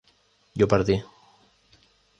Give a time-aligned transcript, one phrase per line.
[0.55, 0.97] yo partí